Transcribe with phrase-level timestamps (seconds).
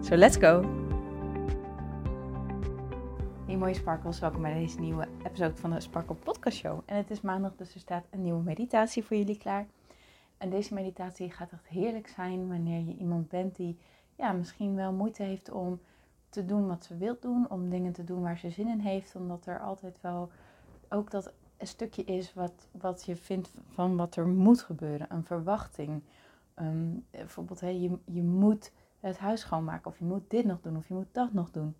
[0.00, 0.62] So let's go!
[3.46, 6.80] Hey mooie sparkles, welkom bij deze nieuwe episode van de Sparkle Podcast Show.
[6.86, 9.66] En het is maandag, dus er staat een nieuwe meditatie voor jullie klaar.
[10.36, 13.78] En deze meditatie gaat echt heerlijk zijn wanneer je iemand bent die
[14.16, 15.80] ja, misschien wel moeite heeft om
[16.28, 19.16] te doen wat ze wilt doen, om dingen te doen waar ze zin in heeft,
[19.16, 20.30] omdat er altijd wel
[20.88, 25.24] ook dat een stukje is wat, wat je vindt van wat er moet gebeuren, een
[25.24, 26.02] verwachting.
[26.54, 30.76] Ehm, bijvoorbeeld, hey, je, je moet het huis schoonmaken, of je moet dit nog doen,
[30.76, 31.74] of je moet dat nog doen.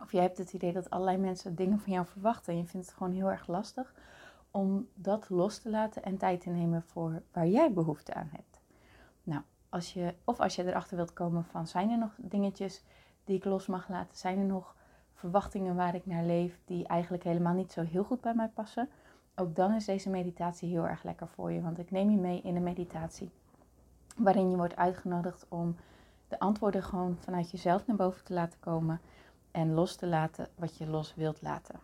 [0.00, 2.86] Of je hebt het idee dat allerlei mensen dingen van jou verwachten en je vindt
[2.86, 3.94] het gewoon heel erg lastig
[4.50, 8.60] om dat los te laten en tijd te nemen voor waar jij behoefte aan hebt.
[9.22, 12.84] Nou, als je, of als je erachter wilt komen van zijn er nog dingetjes
[13.24, 14.74] die ik los mag laten, zijn er nog
[15.14, 18.88] verwachtingen waar ik naar leef die eigenlijk helemaal niet zo heel goed bij mij passen,
[19.34, 21.60] ook dan is deze meditatie heel erg lekker voor je.
[21.60, 23.30] Want ik neem je mee in een meditatie
[24.16, 25.76] waarin je wordt uitgenodigd om
[26.28, 29.00] de antwoorden gewoon vanuit jezelf naar boven te laten komen
[29.50, 31.80] en los te laten wat je los wilt laten.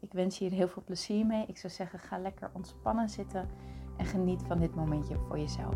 [0.00, 1.46] Ik wens je hier heel veel plezier mee.
[1.46, 3.48] Ik zou zeggen, ga lekker ontspannen zitten
[3.96, 5.74] en geniet van dit momentje voor jezelf.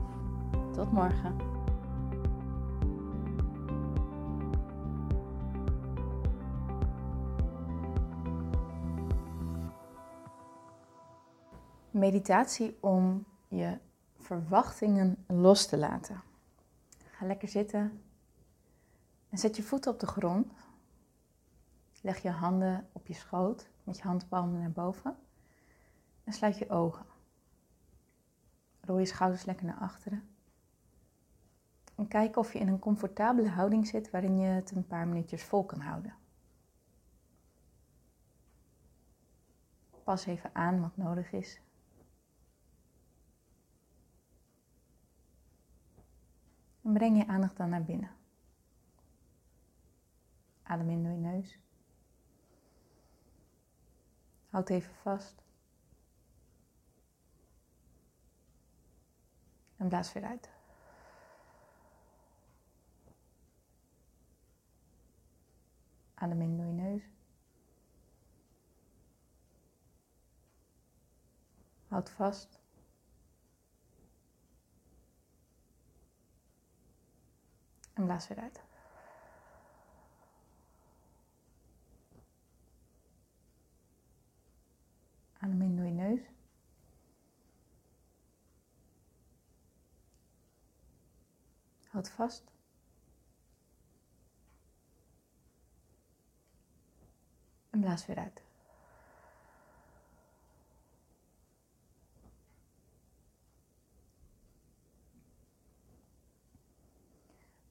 [0.73, 1.37] Tot morgen.
[11.91, 13.79] Meditatie om je
[14.17, 16.32] verwachtingen los te laten.
[17.23, 18.03] Ga lekker zitten
[19.29, 20.53] en zet je voeten op de grond.
[22.01, 25.17] Leg je handen op je schoot met je handpalmen naar boven
[26.25, 27.07] en sluit je ogen.
[28.81, 30.29] Rol je schouders lekker naar achteren.
[31.95, 35.45] En kijk of je in een comfortabele houding zit waarin je het een paar minuutjes
[35.45, 36.15] vol kan houden.
[40.05, 41.61] Pas even aan wat nodig is.
[46.93, 48.11] Breng je aandacht dan naar binnen.
[50.63, 51.59] Adem in door je neus.
[54.51, 55.43] Houd even vast.
[59.77, 60.51] En blaas weer uit.
[66.15, 67.11] Adem in door je neus.
[71.89, 72.62] Houd vast.
[78.03, 78.61] En blaas weer uit.
[85.39, 86.21] Adem in door je neus.
[91.89, 92.45] Houd vast.
[97.71, 98.43] En blaas weer uit.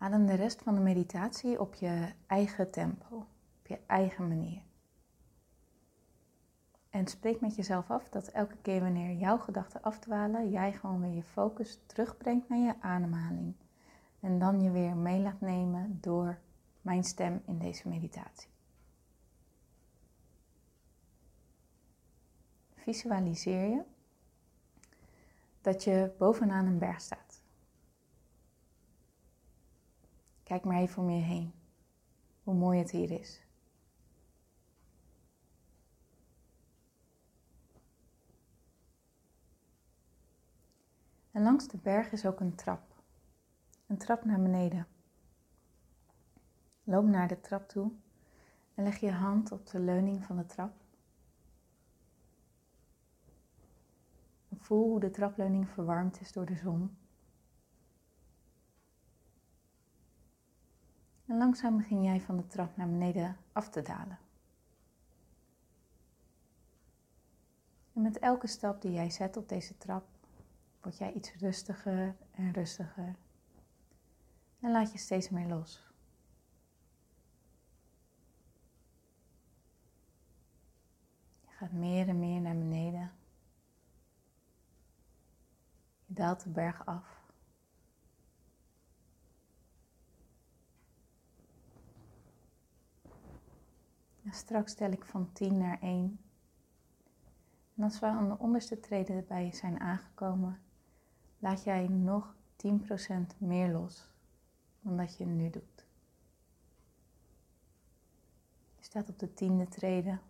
[0.01, 3.15] Adem de rest van de meditatie op je eigen tempo,
[3.59, 4.61] op je eigen manier.
[6.89, 11.13] En spreek met jezelf af dat elke keer wanneer jouw gedachten afdwalen, jij gewoon weer
[11.13, 13.53] je focus terugbrengt naar je ademhaling.
[14.19, 16.39] En dan je weer mee laat nemen door
[16.81, 18.49] mijn stem in deze meditatie.
[22.75, 23.83] Visualiseer je
[25.61, 27.20] dat je bovenaan een berg staat.
[30.51, 31.53] Kijk maar even om je heen,
[32.43, 33.45] hoe mooi het hier is.
[41.31, 42.81] En langs de berg is ook een trap.
[43.87, 44.87] Een trap naar beneden.
[46.83, 47.91] Loop naar de trap toe
[48.73, 50.73] en leg je hand op de leuning van de trap.
[54.57, 56.97] voel hoe de trapleuning verwarmd is door de zon.
[61.31, 64.19] En langzaam begin jij van de trap naar beneden af te dalen.
[67.93, 70.05] En met elke stap die jij zet op deze trap,
[70.81, 73.15] word jij iets rustiger en rustiger.
[74.59, 75.91] En laat je steeds meer los.
[81.41, 83.11] Je gaat meer en meer naar beneden.
[86.05, 87.20] Je daalt de berg af.
[94.23, 96.19] En straks tel ik van 10 naar 1.
[97.75, 100.61] En als we aan de onderste treden bij zijn aangekomen,
[101.39, 102.35] laat jij nog
[102.67, 104.09] 10% meer los
[104.81, 105.85] dan dat je nu doet.
[108.77, 110.21] Je staat op de tiende treden,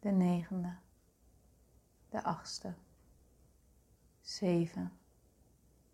[0.00, 0.76] de negende,
[2.08, 2.74] de achtste,
[4.20, 4.92] zeven,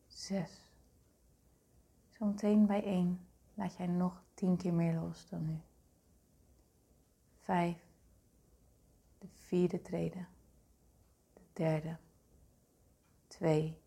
[0.07, 0.73] zes.
[2.11, 5.61] Zometeen bij één laat jij nog tien keer meer los dan nu.
[7.49, 7.83] Vijf,
[9.19, 10.27] de vierde trede,
[11.33, 11.97] de derde,
[13.27, 13.81] twee,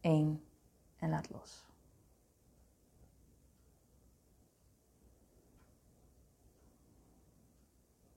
[0.00, 0.44] één
[0.96, 1.64] en laat los.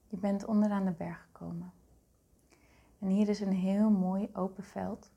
[0.08, 1.72] Je bent onderaan de berg gekomen.
[2.98, 5.10] En hier is een heel mooi open veld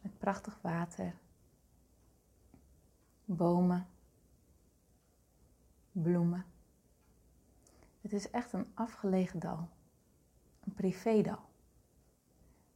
[0.00, 1.18] met prachtig water,
[3.24, 3.86] bomen,
[5.92, 6.54] bloemen.
[8.06, 9.68] Het is echt een afgelegen dal,
[10.60, 11.48] een privédal.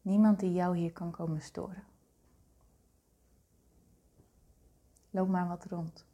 [0.02, 1.84] Niemand die jou hier kan komen storen.
[5.10, 6.06] Loop maar wat rond.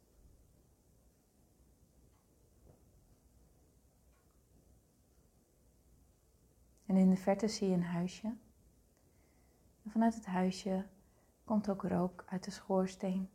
[6.85, 8.27] En in de verte zie je een huisje.
[9.83, 10.85] En vanuit het huisje
[11.43, 13.29] komt ook rook uit de schoorsteen.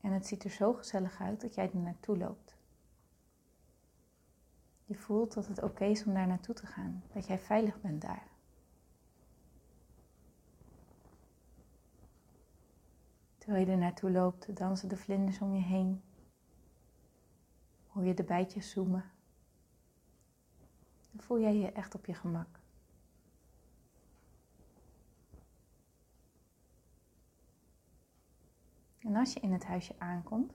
[0.00, 2.58] En het ziet er zo gezellig uit dat jij er naartoe loopt.
[4.90, 8.02] Je voelt dat het oké is om daar naartoe te gaan, dat jij veilig bent
[8.02, 8.26] daar.
[13.38, 16.02] Terwijl je er naartoe loopt, dansen de vlinders om je heen.
[17.86, 19.10] Hoor je de bijtjes zoomen.
[21.10, 22.60] Dan voel jij je echt op je gemak.
[28.98, 30.52] En als je in het huisje aankomt,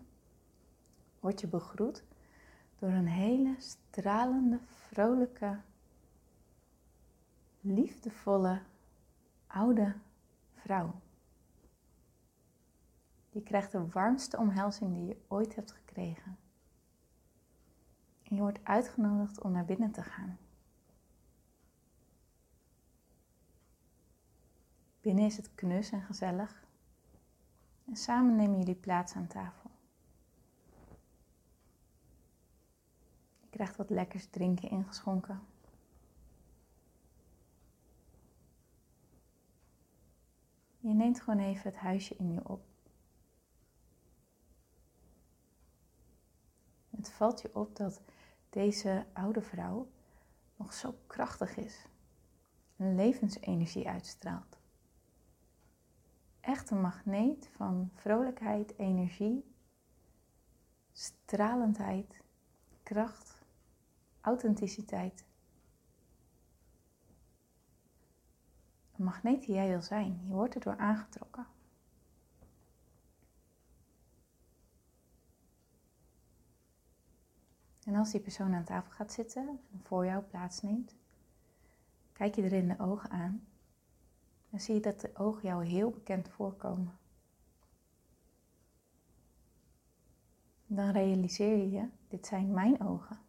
[1.20, 2.04] word je begroet
[2.80, 5.60] door een hele stralende, vrolijke,
[7.62, 8.62] liefdevolle,
[9.48, 9.96] oude
[10.54, 10.94] vrouw.
[13.30, 16.38] Je krijgt de warmste omhelzing die je ooit hebt gekregen.
[18.24, 20.38] En je wordt uitgenodigd om naar binnen te gaan.
[25.02, 26.64] Binnen is het knus en gezellig.
[27.86, 29.70] En samen nemen jullie plaats aan tafel.
[33.40, 35.42] Je krijgt wat lekkers drinken ingeschonken.
[40.80, 42.66] Je neemt gewoon even het huisje in je op.
[46.90, 48.02] Het valt je op dat
[48.50, 49.88] deze oude vrouw
[50.56, 51.86] nog zo krachtig is.
[52.78, 54.58] Een levensenergie uitstraalt
[56.46, 59.54] echt een magneet van vrolijkheid, energie,
[60.92, 62.22] stralendheid,
[62.84, 63.35] kracht,
[64.26, 65.26] authenticiteit.
[68.98, 70.22] Een magneet die jij wil zijn.
[70.28, 71.48] Je wordt erdoor aangetrokken.
[77.84, 80.96] En als die persoon aan tafel gaat zitten en voor jou plaatsneemt,
[82.14, 83.48] kijk je er in de ogen aan
[84.56, 86.98] dan zie je dat de ogen jou heel bekend voorkomen.
[90.68, 93.25] Dan realiseer je je, dit zijn mijn ogen.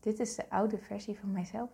[0.00, 1.70] Dit is de oude versie van mijzelf.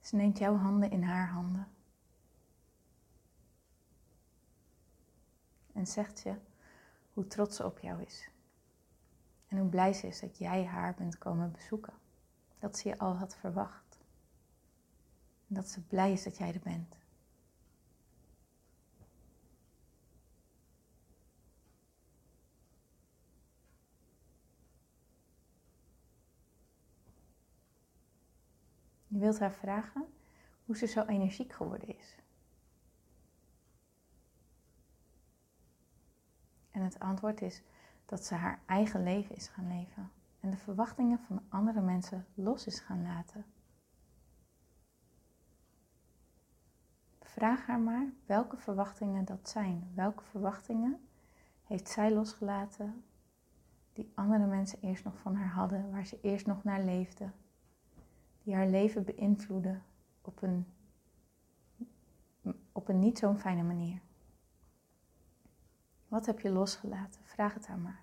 [0.00, 1.68] Ze neemt jouw handen in haar handen.
[5.72, 6.34] En zegt je
[7.12, 8.30] hoe trots ze op jou is.
[9.48, 11.94] En hoe blij ze is dat jij haar bent komen bezoeken.
[12.58, 13.98] Dat ze je al had verwacht.
[15.48, 16.99] En dat ze blij is dat jij er bent.
[29.10, 30.06] Je wilt haar vragen
[30.64, 32.16] hoe ze zo energiek geworden is.
[36.70, 37.62] En het antwoord is
[38.06, 42.66] dat ze haar eigen leven is gaan leven en de verwachtingen van andere mensen los
[42.66, 43.44] is gaan laten.
[47.20, 49.90] Vraag haar maar welke verwachtingen dat zijn.
[49.94, 51.08] Welke verwachtingen
[51.64, 53.04] heeft zij losgelaten
[53.92, 57.30] die andere mensen eerst nog van haar hadden, waar ze eerst nog naar leefde,
[58.50, 59.82] die haar leven beïnvloeden
[60.20, 60.66] op een,
[62.72, 64.00] op een niet zo'n fijne manier.
[66.08, 67.20] Wat heb je losgelaten?
[67.24, 68.02] Vraag het haar maar.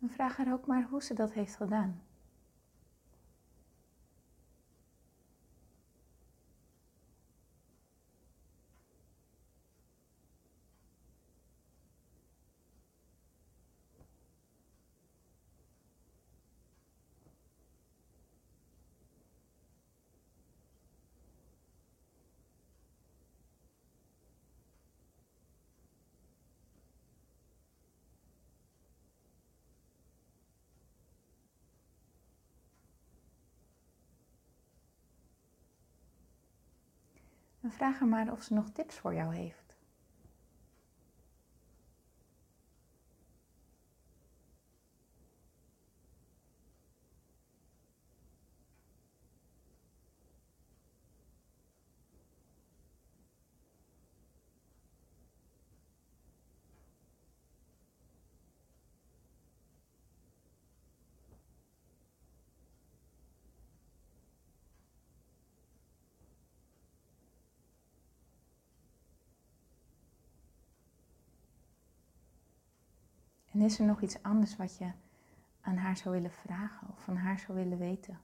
[0.00, 2.07] En vraag haar ook maar hoe ze dat heeft gedaan.
[37.68, 39.67] En vraag haar maar of ze nog tips voor jou heeft.
[73.58, 74.90] En is er nog iets anders wat je
[75.60, 78.18] aan haar zou willen vragen of van haar zou willen weten?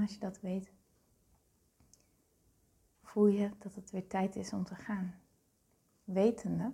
[0.00, 0.72] Als je dat weet,
[3.02, 5.14] voel je dat het weer tijd is om te gaan.
[6.04, 6.72] Wetende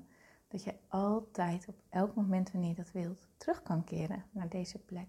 [0.48, 4.78] dat je altijd op elk moment wanneer je dat wilt terug kan keren naar deze
[4.78, 5.08] plek.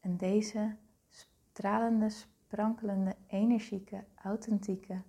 [0.00, 0.76] En deze
[1.08, 5.02] stralende, sprankelende, energieke, authentieke,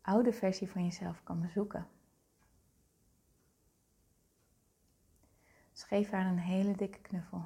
[0.00, 1.88] oude versie van jezelf kan bezoeken.
[5.72, 7.44] Dus geef haar een hele dikke knuffel.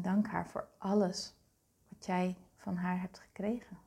[0.00, 1.34] En dank haar voor alles
[1.88, 3.78] wat jij van haar hebt gekregen.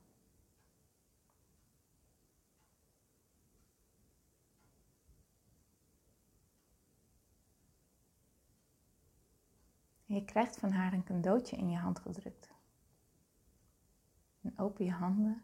[10.05, 12.53] je krijgt van haar een cadeautje in je hand gedrukt.
[14.41, 15.43] En open je handen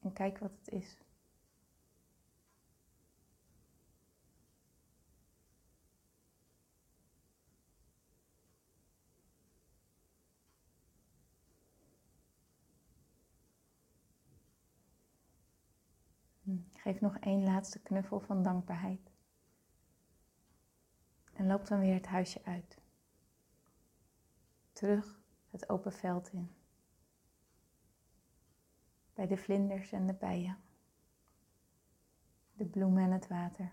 [0.00, 0.98] en kijk wat het is.
[16.82, 19.10] Geef nog één laatste knuffel van dankbaarheid.
[21.32, 22.78] En loop dan weer het huisje uit.
[24.72, 26.54] Terug het open veld in.
[29.14, 30.58] Bij de vlinders en de bijen.
[32.52, 33.72] De bloemen en het water.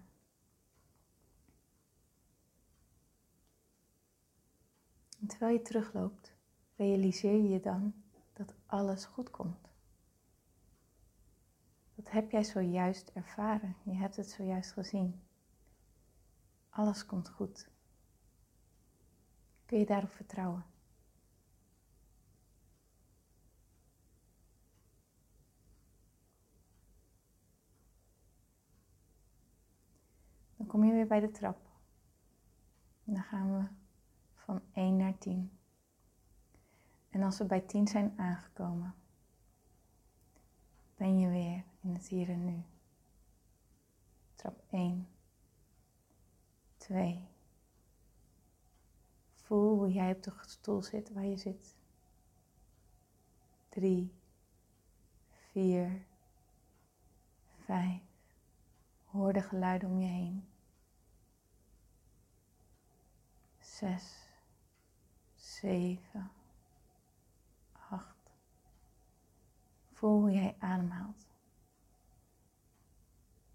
[5.20, 6.36] En terwijl je terugloopt,
[6.76, 7.94] realiseer je je dan
[8.34, 9.69] dat alles goed komt.
[12.10, 13.76] Heb jij zojuist ervaren.
[13.84, 15.22] Je hebt het zojuist gezien.
[16.70, 17.70] Alles komt goed.
[19.66, 20.66] Kun je daarop vertrouwen?
[30.56, 31.70] Dan kom je weer bij de trap.
[33.04, 33.68] Dan gaan we
[34.34, 35.52] van 1 naar 10.
[37.10, 38.96] En als we bij 10 zijn aangekomen,
[41.00, 42.64] ben je weer in het hier en nu.
[44.36, 45.08] Trap 1,
[46.78, 47.28] 2.
[49.34, 51.76] Voel hoe jij op de stoel zit waar je zit.
[53.70, 54.14] 3,
[55.52, 56.06] 4,
[57.58, 58.02] 5.
[59.06, 60.48] Hoor de geluiden om je heen.
[63.60, 64.28] 6,
[65.36, 66.32] 7,
[70.00, 71.28] Voel hoe jij ademhaalt.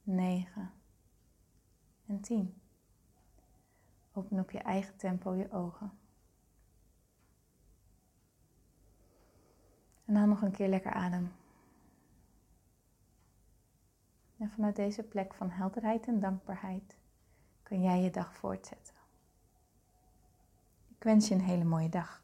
[0.02, 0.72] 9
[2.06, 2.60] en 10.
[4.12, 5.92] Open op je eigen tempo je ogen.
[10.04, 11.32] En dan nog een keer lekker adem.
[14.36, 16.96] En vanuit deze plek van helderheid en dankbaarheid
[17.62, 18.94] kun jij je dag voortzetten.
[20.88, 22.23] Ik wens je een hele mooie dag.